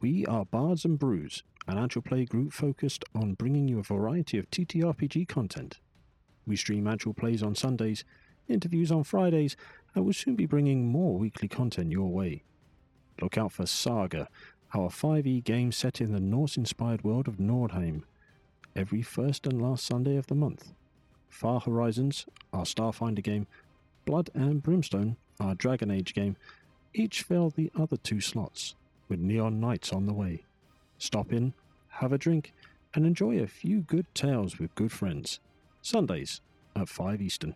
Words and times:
We 0.00 0.24
are 0.24 0.46
Bards 0.46 0.86
and 0.86 0.98
Brews, 0.98 1.42
an 1.68 1.76
actual 1.76 2.00
play 2.00 2.24
group 2.24 2.54
focused 2.54 3.04
on 3.14 3.34
bringing 3.34 3.68
you 3.68 3.80
a 3.80 3.82
variety 3.82 4.38
of 4.38 4.50
TTRPG 4.50 5.28
content. 5.28 5.78
We 6.46 6.56
stream 6.56 6.86
actual 6.86 7.12
plays 7.12 7.42
on 7.42 7.54
Sundays, 7.54 8.02
interviews 8.48 8.90
on 8.90 9.04
Fridays, 9.04 9.58
and 9.94 10.06
will 10.06 10.14
soon 10.14 10.36
be 10.36 10.46
bringing 10.46 10.88
more 10.88 11.18
weekly 11.18 11.48
content 11.48 11.92
your 11.92 12.08
way. 12.08 12.44
Look 13.20 13.36
out 13.36 13.52
for 13.52 13.66
Saga, 13.66 14.28
our 14.72 14.88
5e 14.88 15.44
game 15.44 15.70
set 15.70 16.00
in 16.00 16.12
the 16.12 16.20
Norse 16.20 16.56
inspired 16.56 17.04
world 17.04 17.28
of 17.28 17.36
Nordheim, 17.36 18.04
every 18.74 19.02
first 19.02 19.46
and 19.46 19.60
last 19.60 19.84
Sunday 19.84 20.16
of 20.16 20.28
the 20.28 20.34
month. 20.34 20.72
Far 21.28 21.60
Horizons, 21.60 22.24
our 22.54 22.64
Starfinder 22.64 23.22
game, 23.22 23.46
Blood 24.06 24.30
and 24.32 24.62
Brimstone, 24.62 25.16
our 25.38 25.54
Dragon 25.54 25.90
Age 25.90 26.14
game, 26.14 26.36
each 26.94 27.20
fill 27.20 27.50
the 27.50 27.70
other 27.78 27.98
two 27.98 28.22
slots, 28.22 28.74
with 29.10 29.20
Neon 29.20 29.60
Knights 29.60 29.92
on 29.92 30.06
the 30.06 30.14
way. 30.14 30.44
Stop 30.96 31.32
in, 31.32 31.52
have 31.88 32.12
a 32.12 32.18
drink, 32.18 32.54
and 32.94 33.04
enjoy 33.04 33.38
a 33.38 33.46
few 33.46 33.80
good 33.80 34.06
tales 34.14 34.58
with 34.58 34.74
good 34.74 34.92
friends. 34.92 35.40
Sundays 35.82 36.40
at 36.74 36.88
5 36.88 37.20
Eastern. 37.20 37.54